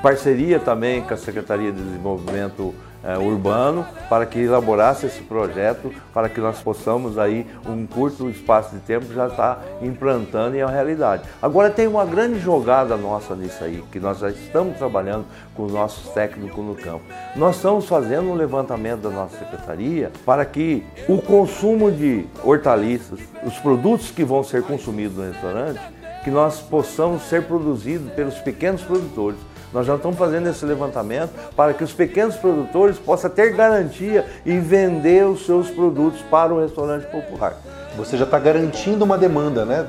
parceria 0.02 0.60
também 0.60 1.02
com 1.02 1.14
a 1.14 1.18
Secretaria 1.18 1.72
de 1.72 1.82
Desenvolvimento 1.82 2.74
é, 3.04 3.18
urbano 3.18 3.86
para 4.10 4.26
que 4.26 4.40
elaborasse 4.40 5.06
esse 5.06 5.22
projeto, 5.22 5.92
para 6.14 6.30
que 6.30 6.40
nós 6.40 6.60
possamos 6.60 7.18
aí, 7.18 7.46
um 7.66 7.86
curto 7.86 8.30
espaço 8.30 8.76
de 8.76 8.82
tempo, 8.82 9.14
já 9.14 9.28
estar 9.28 9.56
tá 9.56 9.62
implantando 9.82 10.56
em 10.56 10.62
a 10.62 10.68
realidade. 10.68 11.24
Agora 11.42 11.70
tem 11.70 11.88
uma 11.88 12.06
grande 12.06 12.40
jogada 12.40 12.96
nossa 12.96 13.36
nisso 13.36 13.64
aí, 13.64 13.84
que 13.92 14.00
nós 14.00 14.20
já 14.20 14.30
estamos 14.30 14.78
trabalhando 14.78 15.26
com 15.56 15.66
os 15.66 15.72
nossos 15.72 16.12
técnicos 16.14 16.64
no 16.64 16.76
campo. 16.76 17.04
Nós 17.36 17.56
estamos 17.56 17.88
fazendo 17.88 18.30
um 18.30 18.36
levantamento 18.36 19.02
da 19.02 19.10
nossa 19.10 19.38
secretaria 19.38 20.12
para 20.26 20.46
que 20.46 20.86
o 21.08 21.22
consumo 21.22 21.92
de 21.92 22.26
hortaliças, 22.44 23.20
os 23.44 23.58
produtos 23.60 24.12
que 24.12 24.24
vão 24.24 24.44
ser 24.44 24.64
consumidos 24.64 25.18
no 25.18 25.32
restaurante, 25.32 25.80
que 26.24 26.30
nós 26.30 26.60
possamos 26.60 27.24
ser 27.24 27.44
produzidos 27.44 28.12
pelos 28.14 28.36
pequenos 28.36 28.84
produtores 28.84 29.40
nós 29.74 29.86
já 29.86 29.96
estamos 29.96 30.18
fazendo 30.18 30.50
esse 30.50 30.66
levantamento 30.66 31.32
para 31.56 31.74
que 31.74 31.84
os 31.84 31.94
pequenos 31.94 32.36
produtores 32.36 32.98
possam 32.98 33.30
ter 33.30 33.54
garantia 33.56 34.26
e 34.46 34.58
vender 34.58 35.26
os 35.26 35.46
seus 35.46 35.70
produtos 35.70 36.22
para 36.30 36.54
o 36.54 36.62
restaurante 36.62 37.06
popular. 37.08 37.56
Você 37.98 38.18
já 38.18 38.26
está 38.26 38.40
garantindo 38.40 39.04
uma 39.04 39.18
demanda, 39.18 39.66
né? 39.66 39.86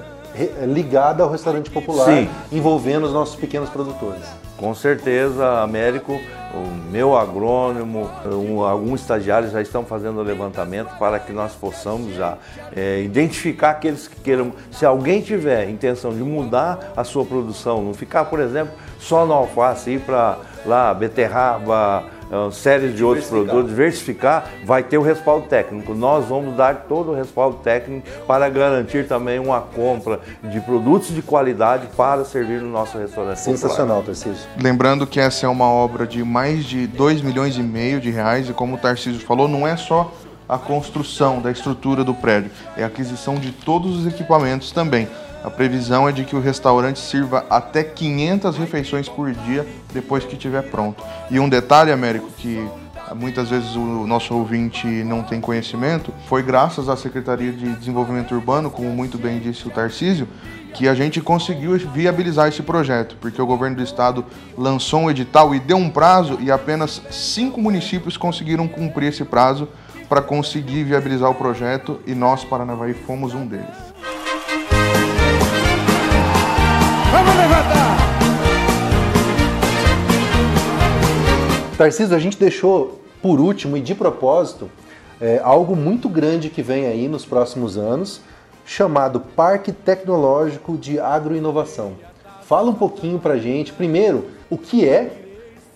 Ligada 0.67 1.23
ao 1.23 1.31
restaurante 1.31 1.71
popular, 1.71 2.07
Sim. 2.07 2.29
envolvendo 2.51 3.05
os 3.05 3.13
nossos 3.13 3.37
pequenos 3.37 3.69
produtores. 3.69 4.23
Com 4.57 4.75
certeza, 4.75 5.61
Américo, 5.61 6.19
o 6.55 6.91
meu 6.91 7.17
agrônomo, 7.17 8.11
um, 8.27 8.63
alguns 8.63 9.01
estagiários 9.01 9.53
já 9.53 9.63
estão 9.63 9.85
fazendo 9.85 10.21
o 10.21 10.23
levantamento 10.23 10.97
para 10.99 11.19
que 11.19 11.33
nós 11.33 11.53
possamos 11.53 12.15
já 12.15 12.37
é, 12.75 13.01
identificar 13.03 13.71
aqueles 13.71 14.07
que 14.07 14.21
queiram. 14.21 14.53
Se 14.71 14.85
alguém 14.85 15.23
tiver 15.23 15.69
intenção 15.69 16.13
de 16.13 16.23
mudar 16.23 16.93
a 16.97 17.05
sua 17.05 17.25
produção, 17.25 17.83
não 17.83 17.95
ficar, 17.95 18.27
por 18.27 18.41
exemplo, 18.41 18.75
só 18.99 19.25
no 19.25 19.33
alface, 19.33 19.93
ir 19.93 20.01
para 20.01 20.39
lá, 20.67 20.93
beterraba, 20.93 22.05
séries 22.51 22.97
de 22.97 23.05
outros 23.05 23.27
produtos, 23.27 23.69
diversificar, 23.69 24.49
vai 24.65 24.83
ter 24.83 24.99
o 24.99 25.03
respaldo 25.03 25.47
técnico. 25.47 25.95
Nós 25.95 26.25
vamos 26.25 26.57
dar 26.57 26.87
todo 26.89 27.13
o 27.13 27.15
respaldo 27.15 27.59
técnico 27.59 28.07
para 28.27 28.49
garantir 28.49 29.07
também 29.07 29.39
uma 29.39 29.61
compra 29.61 30.21
de 30.43 30.61
produtos 30.61 31.15
de 31.15 31.23
qualidade 31.23 31.89
para 31.97 32.25
servir 32.25 32.61
no 32.61 32.71
nosso 32.71 32.99
restaurante. 32.99 33.41
Sensacional, 33.41 34.03
Tarcísio. 34.03 34.47
Lembrando 34.61 35.07
que 35.07 35.21
essa 35.21 35.47
é 35.47 35.49
uma 35.49 35.67
obra 35.67 36.07
de 36.07 36.25
mais 36.25 36.65
de 36.65 36.87
2 36.87 37.23
milhões 37.23 37.57
e 37.57 37.63
meio 37.63 38.01
de 38.01 38.11
reais 38.11 38.49
e 38.49 38.53
como 38.53 38.77
o 38.77 38.79
Tarcísio 38.79 39.21
falou, 39.21 39.47
não 39.49 39.67
é 39.67 39.77
só 39.77 40.13
a 40.49 40.59
construção 40.59 41.41
da 41.41 41.51
estrutura 41.51 42.05
do 42.05 42.13
prédio, 42.13 42.51
é 42.77 42.85
a 42.85 42.87
aquisição 42.87 43.37
de 43.37 43.53
todos 43.53 44.01
os 44.01 44.07
equipamentos 44.07 44.71
também. 44.71 45.09
A 45.45 45.51
previsão 45.51 46.09
é 46.09 46.13
de 46.13 46.25
que 46.25 46.37
o 46.37 46.41
restaurante 46.41 47.01
sirva 47.01 47.45
até 47.51 47.83
500 47.83 48.57
refeições 48.57 49.09
por 49.09 49.33
dia 49.33 49.67
depois 49.93 50.25
que 50.25 50.35
estiver 50.35 50.63
pronto. 50.63 51.03
E 51.31 51.41
um 51.41 51.49
detalhe, 51.49 51.91
Américo, 51.91 52.29
que 52.39 52.65
muitas 53.15 53.51
vezes 53.51 53.75
o 53.75 54.07
nosso 54.07 54.35
ouvinte 54.35 54.87
não 54.87 55.23
tem 55.23 55.41
conhecimento, 55.41 56.13
foi 56.29 56.43
graças 56.43 56.89
à 56.89 56.97
Secretaria 56.97 57.53
de 57.53 57.73
Desenvolvimento 57.73 58.35
Urbano, 58.35 58.71
como 58.71 58.89
muito 58.91 59.19
bem 59.19 59.39
disse 59.39 59.67
o 59.67 59.71
Tarcísio, 59.71 60.29
que 60.73 60.89
a 60.89 60.95
gente 60.95 61.21
conseguiu 61.21 61.77
viabilizar 61.77 62.49
esse 62.49 62.63
projeto, 62.63 63.17
porque 63.21 63.43
o 63.43 63.47
governo 63.47 63.77
do 63.77 63.83
estado 63.83 64.25
lançou 64.57 65.01
um 65.01 65.11
edital 65.11 65.55
e 65.55 65.61
deu 65.61 65.77
um 65.77 65.91
prazo 65.91 66.39
e 66.41 66.51
apenas 66.51 67.03
cinco 67.11 67.61
municípios 67.61 68.17
conseguiram 68.17 68.67
cumprir 68.67 69.09
esse 69.09 69.25
prazo 69.25 69.69
para 70.09 70.23
conseguir 70.23 70.85
viabilizar 70.85 71.31
o 71.31 71.35
projeto 71.35 72.01
e 72.07 72.15
nós, 72.15 72.45
Paranavaí, 72.45 72.95
fomos 72.95 73.35
um 73.35 73.47
deles. 73.47 73.92
Vamos 77.13 77.37
levantar! 77.37 77.99
Tarcísio, 81.77 82.17
a 82.17 82.19
gente 82.19 82.39
deixou 82.39 83.03
por 83.21 83.39
último 83.39 83.77
e 83.77 83.83
de 83.83 83.95
propósito 83.95 84.71
é, 85.21 85.39
algo 85.45 85.77
muito 85.77 86.09
grande 86.09 86.49
que 86.49 86.63
vem 86.63 86.87
aí 86.87 87.09
nos 87.09 87.27
próximos 87.27 87.77
anos, 87.77 88.23
chamado 88.65 89.21
Parque 89.21 89.73
Tecnológico 89.73 90.79
de 90.79 90.99
Agroinovação. 90.99 91.93
Fala 92.45 92.71
um 92.71 92.75
pouquinho 92.75 93.19
pra 93.19 93.37
gente, 93.37 93.75
primeiro, 93.75 94.31
o 94.49 94.57
que 94.57 94.89
é 94.89 95.13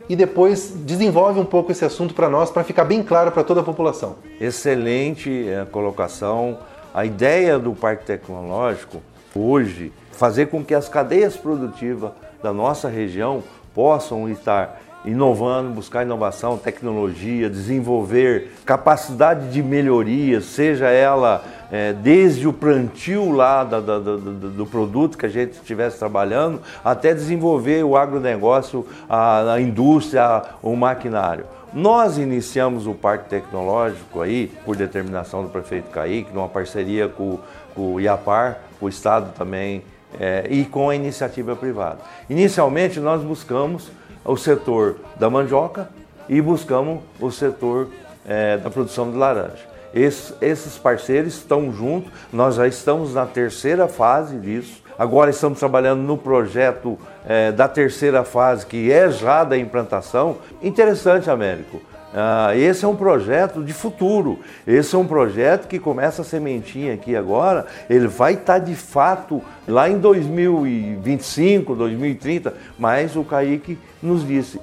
e 0.08 0.16
depois 0.16 0.72
desenvolve 0.74 1.38
um 1.38 1.44
pouco 1.44 1.70
esse 1.70 1.84
assunto 1.84 2.14
para 2.14 2.30
nós, 2.30 2.50
para 2.50 2.64
ficar 2.64 2.84
bem 2.84 3.02
claro 3.02 3.30
para 3.30 3.44
toda 3.44 3.60
a 3.60 3.64
população. 3.64 4.16
Excelente 4.40 5.28
a 5.50 5.62
é, 5.62 5.64
colocação. 5.66 6.56
A 6.94 7.04
ideia 7.04 7.58
do 7.58 7.74
Parque 7.74 8.06
Tecnológico 8.06 9.02
hoje 9.34 9.92
fazer 10.12 10.46
com 10.46 10.64
que 10.64 10.74
as 10.74 10.88
cadeias 10.88 11.36
produtivas 11.36 12.12
da 12.42 12.52
nossa 12.52 12.88
região 12.88 13.42
possam 13.74 14.28
estar 14.28 14.80
inovando, 15.04 15.70
buscar 15.70 16.02
inovação, 16.02 16.58
tecnologia, 16.58 17.48
desenvolver 17.48 18.50
capacidade 18.64 19.50
de 19.50 19.62
melhoria, 19.62 20.40
seja 20.40 20.88
ela 20.88 21.44
é, 21.70 21.92
desde 21.92 22.46
o 22.48 22.52
plantio 22.52 23.30
lá 23.30 23.62
da, 23.62 23.80
da, 23.80 23.98
da, 23.98 24.16
do 24.16 24.66
produto 24.66 25.16
que 25.16 25.26
a 25.26 25.28
gente 25.28 25.52
estivesse 25.52 25.98
trabalhando, 25.98 26.60
até 26.84 27.14
desenvolver 27.14 27.84
o 27.84 27.96
agronegócio, 27.96 28.84
a, 29.08 29.52
a 29.52 29.60
indústria, 29.60 30.42
o 30.62 30.74
maquinário. 30.74 31.44
Nós 31.76 32.16
iniciamos 32.16 32.86
o 32.86 32.94
Parque 32.94 33.28
Tecnológico 33.28 34.22
aí, 34.22 34.50
por 34.64 34.74
determinação 34.74 35.42
do 35.42 35.50
prefeito 35.50 35.90
Kaique, 35.90 36.32
numa 36.32 36.48
parceria 36.48 37.06
com, 37.06 37.38
com 37.74 37.92
o 37.92 38.00
IAPAR, 38.00 38.60
o 38.80 38.88
Estado 38.88 39.34
também 39.36 39.82
é, 40.18 40.46
e 40.48 40.64
com 40.64 40.88
a 40.88 40.96
iniciativa 40.96 41.54
privada. 41.54 41.98
Inicialmente, 42.30 42.98
nós 42.98 43.22
buscamos 43.22 43.90
o 44.24 44.38
setor 44.38 44.96
da 45.16 45.28
mandioca 45.28 45.90
e 46.30 46.40
buscamos 46.40 47.00
o 47.20 47.30
setor 47.30 47.90
é, 48.26 48.56
da 48.56 48.70
produção 48.70 49.10
de 49.10 49.18
laranja. 49.18 49.66
Esses 49.92 50.78
parceiros 50.78 51.34
estão 51.34 51.70
juntos, 51.74 52.10
nós 52.32 52.54
já 52.54 52.66
estamos 52.66 53.12
na 53.12 53.26
terceira 53.26 53.86
fase 53.86 54.38
disso. 54.38 54.82
Agora 54.98 55.28
estamos 55.28 55.58
trabalhando 55.58 56.00
no 56.00 56.16
projeto 56.16 56.98
é, 57.26 57.52
da 57.52 57.68
terceira 57.68 58.24
fase, 58.24 58.64
que 58.64 58.90
é 58.90 59.10
já 59.10 59.44
da 59.44 59.58
implantação. 59.58 60.38
Interessante, 60.62 61.28
Américo. 61.28 61.80
Ah, 62.14 62.56
esse 62.56 62.82
é 62.82 62.88
um 62.88 62.96
projeto 62.96 63.62
de 63.62 63.74
futuro. 63.74 64.38
Esse 64.66 64.94
é 64.94 64.98
um 64.98 65.06
projeto 65.06 65.68
que 65.68 65.78
começa 65.78 66.22
a 66.22 66.24
sementinha 66.24 66.94
aqui 66.94 67.14
agora. 67.14 67.66
Ele 67.90 68.06
vai 68.06 68.32
estar 68.32 68.58
de 68.58 68.74
fato 68.74 69.42
lá 69.68 69.90
em 69.90 69.98
2025, 69.98 71.74
2030. 71.74 72.54
Mas 72.78 73.16
o 73.16 73.22
Kaique 73.22 73.78
nos 74.02 74.26
disse: 74.26 74.58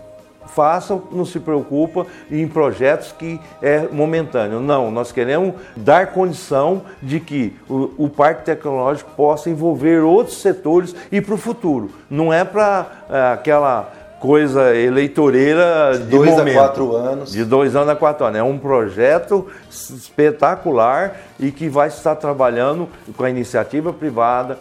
façam, 0.48 1.04
não 1.12 1.26
se 1.26 1.40
preocupa 1.40 2.06
em 2.30 2.48
projetos 2.48 3.12
que 3.12 3.40
é 3.62 3.88
momentâneo. 3.92 4.60
Não, 4.60 4.92
nós 4.92 5.12
queremos 5.12 5.56
dar 5.76 6.08
condição 6.08 6.84
de 7.02 7.20
que 7.20 7.56
o, 7.70 8.06
o 8.06 8.10
parque 8.10 8.46
tecnológico 8.46 9.12
possa 9.12 9.50
envolver 9.50 10.04
outros 10.04 10.38
setores 10.38 10.96
e 11.12 11.22
para 11.22 11.34
o 11.34 11.38
futuro. 11.38 11.92
Não 12.10 12.32
é 12.32 12.44
para 12.44 12.86
é, 13.10 13.34
aquela 13.34 13.92
coisa 14.20 14.74
eleitoreira 14.74 15.98
de, 15.98 16.06
de 16.06 16.10
dois 16.12 16.32
momento, 16.32 16.58
a 16.58 16.62
quatro 16.62 16.96
anos. 16.96 17.32
De 17.34 17.44
dois 17.44 17.76
anos 17.76 17.90
a 17.90 17.96
quatro 17.96 18.26
anos. 18.26 18.40
É 18.40 18.44
um 18.44 18.58
projeto 18.58 19.48
espetacular 19.70 21.18
e 21.38 21.52
que 21.52 21.68
vai 21.68 21.90
estar 21.90 22.16
trabalhando 22.16 22.88
com 23.18 23.24
a 23.26 23.30
iniciativa 23.30 23.92
privada, 23.92 24.60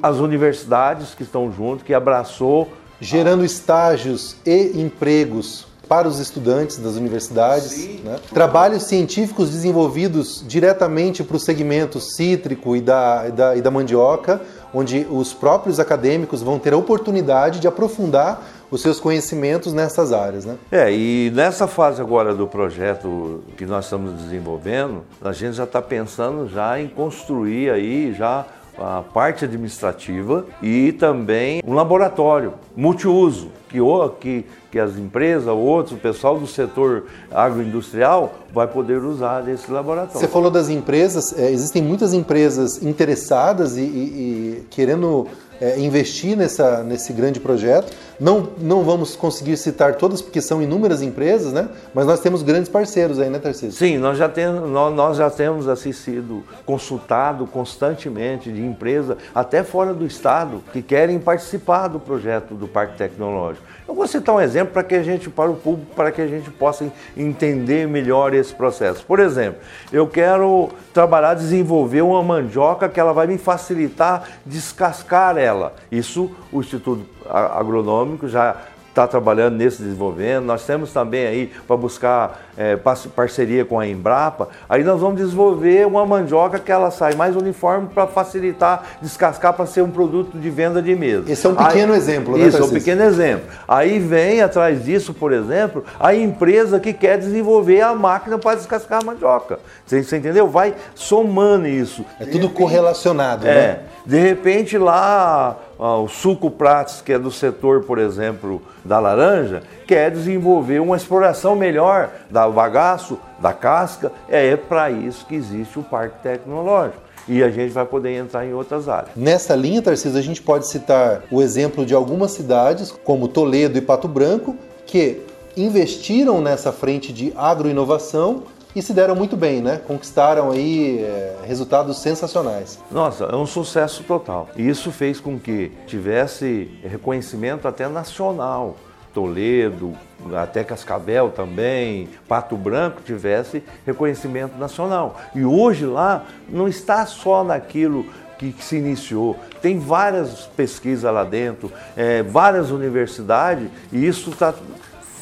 as 0.00 0.18
universidades 0.18 1.14
que 1.14 1.24
estão 1.24 1.50
junto, 1.50 1.84
que 1.84 1.92
abraçou 1.92 2.68
gerando 3.02 3.44
estágios 3.44 4.36
e 4.46 4.80
empregos 4.80 5.66
para 5.88 6.06
os 6.06 6.20
estudantes 6.20 6.78
das 6.78 6.94
universidades, 6.94 8.00
né? 8.02 8.18
trabalhos 8.32 8.84
científicos 8.84 9.50
desenvolvidos 9.50 10.42
diretamente 10.46 11.24
para 11.24 11.36
o 11.36 11.40
segmento 11.40 12.00
cítrico 12.00 12.76
e 12.76 12.80
da, 12.80 13.24
e 13.26 13.32
da, 13.32 13.56
e 13.56 13.60
da 13.60 13.70
mandioca, 13.72 14.40
onde 14.72 15.04
os 15.10 15.34
próprios 15.34 15.80
acadêmicos 15.80 16.42
vão 16.42 16.60
ter 16.60 16.72
a 16.72 16.76
oportunidade 16.76 17.58
de 17.58 17.66
aprofundar 17.66 18.40
os 18.70 18.80
seus 18.80 19.00
conhecimentos 19.00 19.72
nessas 19.72 20.12
áreas. 20.12 20.46
Né? 20.46 20.56
É, 20.70 20.90
e 20.90 21.30
nessa 21.34 21.66
fase 21.66 22.00
agora 22.00 22.34
do 22.34 22.46
projeto 22.46 23.42
que 23.56 23.66
nós 23.66 23.84
estamos 23.84 24.14
desenvolvendo, 24.14 25.02
a 25.20 25.32
gente 25.32 25.56
já 25.56 25.64
está 25.64 25.82
pensando 25.82 26.48
já 26.48 26.80
em 26.80 26.88
construir 26.88 27.68
aí 27.68 28.14
já 28.14 28.46
a 28.78 29.02
parte 29.02 29.44
administrativa 29.44 30.46
e 30.62 30.92
também 30.92 31.62
um 31.66 31.74
laboratório 31.74 32.54
multiuso 32.76 33.50
que, 33.68 33.78
que, 34.20 34.44
que 34.72 34.78
as 34.78 34.96
empresas, 34.96 35.46
outros, 35.48 35.98
o 35.98 36.00
pessoal 36.00 36.38
do 36.38 36.46
setor 36.46 37.04
agroindustrial 37.30 38.34
vai 38.54 38.66
poder 38.66 39.04
usar 39.04 39.46
esse 39.46 39.70
laboratório. 39.70 40.18
Você 40.18 40.26
falou 40.26 40.50
das 40.50 40.70
empresas, 40.70 41.38
é, 41.38 41.50
existem 41.50 41.82
muitas 41.82 42.14
empresas 42.14 42.82
interessadas 42.82 43.76
e, 43.76 43.82
e, 43.82 43.84
e 43.84 44.66
querendo 44.70 45.28
é, 45.60 45.78
investir 45.78 46.36
nessa, 46.36 46.82
nesse 46.82 47.12
grande 47.12 47.38
projeto. 47.38 47.92
Não, 48.18 48.48
não 48.58 48.82
vamos 48.82 49.14
conseguir 49.14 49.56
citar 49.56 49.94
todas, 49.94 50.20
porque 50.20 50.40
são 50.40 50.62
inúmeras 50.62 51.02
empresas, 51.02 51.52
né? 51.52 51.68
Mas 51.94 52.06
nós 52.06 52.20
temos 52.20 52.42
grandes 52.42 52.68
parceiros 52.68 53.20
aí, 53.20 53.28
né, 53.28 53.38
Tarcísio? 53.38 53.72
Sim, 53.72 53.98
nós 53.98 54.16
já 54.16 54.28
temos, 54.28 54.68
nós, 54.70 54.94
nós 54.94 55.16
já 55.16 55.28
temos 55.28 55.68
assim, 55.68 55.92
sido 55.92 56.42
consultado 56.64 57.46
constantemente 57.46 58.50
de 58.50 58.60
empresas, 58.60 59.16
até 59.34 59.62
fora 59.62 59.92
do 59.92 60.06
estado, 60.06 60.62
que 60.72 60.82
querem 60.82 61.18
participar 61.18 61.88
do 61.88 62.00
projeto 62.00 62.54
do 62.54 62.66
Parque 62.66 62.96
Tecnológico. 62.96 63.64
Eu 63.86 63.94
vou 63.94 64.06
citar 64.06 64.34
um 64.34 64.40
exemplo 64.40 64.61
para 64.70 64.82
que 64.82 64.94
a 64.94 65.02
gente, 65.02 65.28
para 65.28 65.50
o 65.50 65.56
público, 65.56 65.94
para 65.94 66.10
que 66.10 66.20
a 66.20 66.26
gente 66.26 66.50
possa 66.50 66.90
entender 67.16 67.86
melhor 67.86 68.34
esse 68.34 68.54
processo. 68.54 69.04
Por 69.04 69.20
exemplo, 69.20 69.60
eu 69.92 70.06
quero 70.06 70.70
trabalhar, 70.92 71.34
desenvolver 71.34 72.02
uma 72.02 72.22
mandioca 72.22 72.88
que 72.88 73.00
ela 73.00 73.12
vai 73.12 73.26
me 73.26 73.38
facilitar 73.38 74.28
descascar 74.44 75.36
ela. 75.36 75.74
Isso 75.90 76.30
o 76.52 76.60
Instituto 76.60 77.06
Agronômico 77.28 78.28
já 78.28 78.56
está 78.92 79.06
trabalhando 79.06 79.56
nesse 79.56 79.82
desenvolvendo. 79.82 80.44
Nós 80.44 80.64
temos 80.64 80.92
também 80.92 81.26
aí 81.26 81.50
para 81.66 81.76
buscar 81.76 82.42
é, 82.56 82.76
parceria 82.76 83.64
com 83.64 83.80
a 83.80 83.86
Embrapa. 83.86 84.48
Aí 84.68 84.84
nós 84.84 85.00
vamos 85.00 85.16
desenvolver 85.16 85.86
uma 85.86 86.04
mandioca 86.04 86.58
que 86.58 86.70
ela 86.70 86.90
sai 86.90 87.14
mais 87.14 87.34
uniforme 87.34 87.88
para 87.92 88.06
facilitar 88.06 88.98
descascar 89.00 89.54
para 89.54 89.64
ser 89.66 89.82
um 89.82 89.90
produto 89.90 90.38
de 90.38 90.50
venda 90.50 90.82
de 90.82 90.94
mesa. 90.94 91.30
Esse 91.32 91.46
é 91.46 91.50
um 91.50 91.54
pequeno 91.54 91.92
aí, 91.92 91.98
exemplo, 91.98 92.36
né? 92.36 92.46
Isso, 92.46 92.58
é 92.58 92.64
um 92.64 92.68
pequeno 92.70 93.02
exemplo. 93.02 93.46
Aí 93.66 93.98
vem 93.98 94.42
atrás 94.42 94.84
disso, 94.84 95.14
por 95.14 95.32
exemplo, 95.32 95.84
a 95.98 96.14
empresa 96.14 96.78
que 96.78 96.92
quer 96.92 97.18
desenvolver 97.18 97.80
a 97.80 97.94
máquina 97.94 98.38
para 98.38 98.56
descascar 98.56 99.00
a 99.02 99.04
mandioca. 99.04 99.58
Você, 99.86 100.02
você 100.02 100.18
entendeu? 100.18 100.48
Vai 100.48 100.74
somando 100.94 101.66
isso. 101.66 102.04
É 102.20 102.26
tudo 102.26 102.50
correlacionado, 102.50 103.46
é, 103.46 103.54
né? 103.54 103.78
De 104.04 104.18
repente 104.18 104.76
lá 104.76 105.56
o 105.82 106.08
Suco 106.08 106.50
Prates, 106.50 107.00
que 107.00 107.12
é 107.12 107.18
do 107.18 107.30
setor, 107.30 107.82
por 107.82 107.98
exemplo, 107.98 108.62
da 108.84 109.00
laranja, 109.00 109.62
quer 109.86 110.10
desenvolver 110.10 110.80
uma 110.80 110.96
exploração 110.96 111.56
melhor 111.56 112.10
da 112.30 112.48
bagaço, 112.48 113.18
da 113.40 113.52
casca. 113.52 114.12
É 114.28 114.56
para 114.56 114.90
isso 114.90 115.26
que 115.26 115.34
existe 115.34 115.78
o 115.78 115.82
Parque 115.82 116.22
Tecnológico 116.22 117.02
e 117.28 117.42
a 117.42 117.50
gente 117.50 117.72
vai 117.72 117.84
poder 117.84 118.16
entrar 118.16 118.46
em 118.46 118.52
outras 118.52 118.88
áreas. 118.88 119.10
Nessa 119.16 119.54
linha, 119.54 119.82
Tarcísio, 119.82 120.18
a 120.18 120.22
gente 120.22 120.42
pode 120.42 120.66
citar 120.68 121.22
o 121.30 121.42
exemplo 121.42 121.84
de 121.84 121.94
algumas 121.94 122.32
cidades, 122.32 122.92
como 123.04 123.28
Toledo 123.28 123.78
e 123.78 123.80
Pato 123.80 124.08
Branco, 124.08 124.56
que 124.86 125.20
investiram 125.56 126.40
nessa 126.40 126.72
frente 126.72 127.12
de 127.12 127.32
agroinovação 127.36 128.44
e 128.74 128.82
se 128.82 128.92
deram 128.92 129.14
muito 129.14 129.36
bem, 129.36 129.60
né? 129.60 129.80
Conquistaram 129.86 130.50
aí 130.50 131.00
é, 131.00 131.36
resultados 131.44 131.98
sensacionais. 131.98 132.78
Nossa, 132.90 133.24
é 133.24 133.36
um 133.36 133.46
sucesso 133.46 134.02
total. 134.04 134.48
E 134.56 134.68
isso 134.68 134.90
fez 134.90 135.20
com 135.20 135.38
que 135.38 135.72
tivesse 135.86 136.70
reconhecimento 136.82 137.68
até 137.68 137.88
nacional. 137.88 138.76
Toledo, 139.12 139.92
até 140.34 140.64
Cascavel 140.64 141.30
também, 141.30 142.08
Pato 142.26 142.56
Branco 142.56 143.02
tivesse 143.02 143.62
reconhecimento 143.84 144.56
nacional. 144.56 145.20
E 145.34 145.44
hoje 145.44 145.84
lá 145.84 146.24
não 146.48 146.66
está 146.66 147.04
só 147.04 147.44
naquilo 147.44 148.06
que, 148.38 148.54
se 148.58 148.76
iniciou, 148.76 149.36
tem 149.60 149.78
várias 149.78 150.46
pesquisas 150.56 151.12
lá 151.12 151.22
dentro, 151.22 151.70
é, 151.96 152.22
várias 152.22 152.70
universidades, 152.70 153.68
e 153.92 154.04
isso 154.04 154.32
tá, 154.32 154.52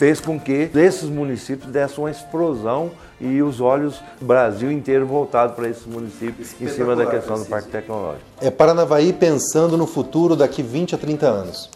fez 0.00 0.18
com 0.18 0.40
que 0.40 0.70
esses 0.74 1.10
municípios 1.10 1.70
dessem 1.70 1.98
uma 1.98 2.10
explosão 2.10 2.90
e 3.20 3.42
os 3.42 3.60
olhos 3.60 4.02
Brasil 4.18 4.72
inteiro 4.72 5.04
voltado 5.04 5.52
para 5.52 5.68
esses 5.68 5.84
municípios 5.84 6.54
em 6.58 6.68
cima 6.68 6.96
da 6.96 7.04
questão 7.04 7.38
do 7.38 7.44
Parque 7.44 7.68
Tecnológico. 7.68 8.24
É 8.40 8.50
Paranavaí 8.50 9.12
pensando 9.12 9.76
no 9.76 9.86
futuro 9.86 10.34
daqui 10.34 10.62
20 10.62 10.94
a 10.94 10.98
30 10.98 11.26
anos. 11.26 11.70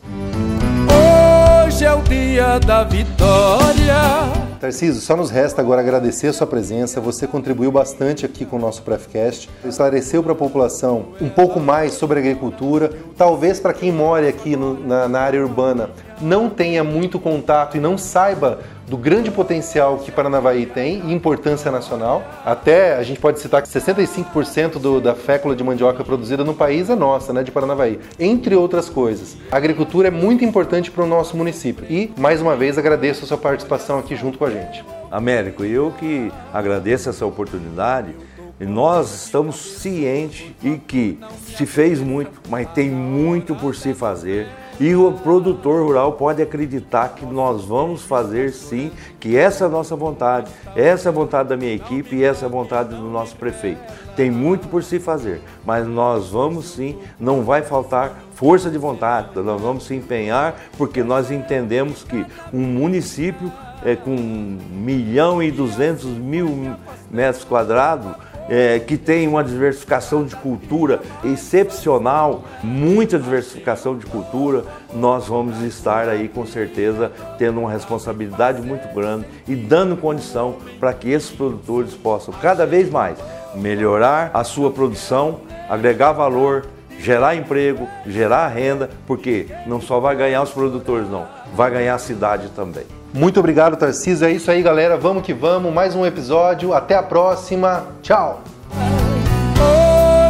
Hoje 1.67 1.85
é 1.85 1.93
o 1.93 2.01
dia 2.01 2.59
da 2.61 2.83
vitória. 2.83 4.45
Tarcísio, 4.59 5.03
só 5.03 5.15
nos 5.15 5.29
resta 5.29 5.61
agora 5.61 5.83
agradecer 5.83 6.29
a 6.29 6.33
sua 6.33 6.47
presença. 6.47 7.03
Você 7.03 7.27
contribuiu 7.27 7.71
bastante 7.71 8.25
aqui 8.25 8.47
com 8.47 8.57
o 8.57 8.59
nosso 8.59 8.81
Prefcast, 8.81 9.51
esclareceu 9.67 10.23
para 10.23 10.33
a 10.33 10.35
população 10.35 11.09
um 11.21 11.29
pouco 11.29 11.61
mais 11.61 11.93
sobre 11.93 12.19
a 12.19 12.23
agricultura. 12.23 12.91
Talvez 13.19 13.61
para 13.61 13.75
quem 13.75 13.93
mora 13.93 14.27
aqui 14.27 14.57
no, 14.57 14.81
na, 14.81 15.07
na 15.07 15.21
área 15.21 15.43
urbana 15.43 15.91
não 16.21 16.49
tenha 16.49 16.85
muito 16.85 17.19
contato 17.19 17.77
e 17.77 17.81
não 17.81 17.97
saiba 17.99 18.61
do 18.87 18.97
grande 18.97 19.31
potencial 19.31 19.99
que 19.99 20.13
Paranavaí 20.13 20.67
tem 20.67 21.03
e 21.07 21.13
importância 21.13 21.71
nacional. 21.71 22.23
Até 22.45 22.97
a 22.97 23.03
gente 23.03 23.19
pode 23.19 23.41
citar 23.41 23.63
que 23.63 23.69
65% 23.69 24.79
do, 24.79 25.01
da 25.01 25.15
fécula 25.15 25.57
de 25.57 25.65
mandioca 25.65 26.05
produzida 26.05 26.45
no 26.45 26.55
país 26.55 26.91
é 26.91 26.95
nossa, 26.95 27.33
né, 27.33 27.43
de 27.43 27.51
Paranavaí, 27.51 27.99
entre 28.19 28.55
outras 28.55 28.89
coisas. 28.89 29.37
A 29.51 29.57
agricultura 29.57 30.09
é 30.09 30.11
muito 30.11 30.45
importante 30.45 30.91
para 30.91 31.05
o 31.05 31.07
nosso 31.07 31.37
município 31.37 31.85
e, 31.89 32.13
mais 32.19 32.41
uma 32.41 32.57
vez, 32.57 32.77
agradeço 32.79 33.25
a 33.25 33.29
sua 33.29 33.39
participação 33.39 33.99
aqui 33.99 34.17
junto 34.17 34.39
com 34.39 34.45
a 34.45 34.51
gente. 34.51 34.85
Américo, 35.11 35.65
eu 35.65 35.93
que 35.99 36.31
agradeço 36.53 37.09
essa 37.09 37.25
oportunidade. 37.25 38.15
Nós 38.61 39.25
estamos 39.25 39.57
cientes 39.57 40.47
e 40.63 40.77
que 40.77 41.19
se 41.57 41.67
fez 41.67 42.01
muito, 42.01 42.33
mas 42.49 42.69
tem 42.73 42.89
muito 42.91 43.55
por 43.55 43.75
se 43.75 43.95
fazer 43.95 44.47
e 44.81 44.95
o 44.95 45.13
produtor 45.13 45.85
rural 45.85 46.13
pode 46.13 46.43
acreditar 46.43 47.11
que 47.11 47.25
nós 47.25 47.65
vamos 47.65 48.03
fazer 48.03 48.53
sim, 48.53 48.91
que 49.21 49.37
essa 49.37 49.65
é 49.65 49.67
a 49.67 49.71
nossa 49.71 49.95
vontade, 49.95 50.51
essa 50.75 51.09
é 51.09 51.11
a 51.11 51.13
vontade 51.13 51.49
da 51.49 51.57
minha 51.57 51.73
equipe 51.73 52.17
e 52.17 52.25
essa 52.25 52.45
é 52.45 52.47
a 52.47 52.51
vontade 52.51 52.91
do 52.91 53.09
nosso 53.09 53.37
prefeito. 53.37 53.81
Tem 54.17 54.31
muito 54.31 54.69
por 54.69 54.83
se 54.83 54.99
fazer, 54.99 55.41
mas 55.65 55.87
nós 55.87 56.31
vamos 56.31 56.67
sim, 56.67 56.99
não 57.19 57.43
vai 57.43 57.63
faltar 57.63 58.13
força 58.35 58.71
de 58.71 58.79
vontade, 58.79 59.29
nós 59.41 59.61
vamos 59.61 59.87
se 59.87 59.95
empenhar 59.95 60.55
porque 60.77 61.03
nós 61.03 61.31
entendemos 61.31 62.03
que 62.03 62.27
um 62.53 62.61
município 62.61 63.53
é, 63.85 63.95
com 63.95 64.11
1 64.11 64.59
milhão 64.73 65.43
e 65.43 65.51
200 65.51 66.05
mil 66.05 66.77
metros 67.11 67.45
quadrados 67.45 68.13
é, 68.49 68.79
que 68.79 68.97
tem 68.97 69.27
uma 69.27 69.43
diversificação 69.43 70.25
de 70.25 70.37
cultura 70.37 71.01
excepcional, 71.25 72.45
muita 72.63 73.19
diversificação 73.19 73.97
de 73.97 74.07
cultura, 74.07 74.65
nós 74.93 75.27
vamos 75.27 75.61
estar 75.63 76.09
aí 76.09 76.29
com 76.29 76.47
certeza 76.47 77.11
tendo 77.39 77.61
uma 77.61 77.71
responsabilidade 77.71 78.61
muito 78.61 78.93
grande 78.95 79.27
e 79.49 79.55
dando 79.55 79.97
condição 79.97 80.57
para 80.79 80.93
que 80.93 81.11
esses 81.11 81.31
produtores 81.31 81.95
possam 81.95 82.35
cada 82.35 82.67
vez 82.67 82.91
mais 82.91 83.19
melhorar 83.55 84.31
a 84.35 84.45
sua 84.45 84.71
produção, 84.71 85.41
agregar 85.69 86.13
valor, 86.13 86.67
gerar 86.99 87.35
emprego, 87.35 87.89
gerar 88.07 88.49
renda, 88.49 88.91
porque 89.07 89.47
não 89.67 89.81
só 89.81 90.01
vai 90.01 90.17
ganhar 90.17 90.43
os 90.43 90.51
produtores, 90.51 91.09
não, 91.09 91.27
vai 91.55 91.71
ganhar 91.71 91.95
a 91.95 91.99
cidade 91.99 92.49
também. 92.51 92.85
Muito 93.15 93.39
obrigado, 93.39 93.77
Tarcísio. 93.77 94.27
É 94.27 94.33
isso 94.33 94.51
aí, 94.51 94.61
galera. 94.61 94.97
Vamos 94.97 95.23
que 95.23 95.33
vamos. 95.33 95.73
Mais 95.73 95.95
um 95.95 96.05
episódio. 96.05 96.75
Até 96.75 96.97
a 96.97 97.03
próxima. 97.03 97.87
Tchau. 98.03 98.43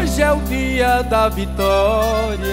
Hoje 0.03 0.20
é 0.20 0.31
o 0.31 0.37
dia 0.40 1.01
da 1.01 1.31
vitória. 1.31 2.44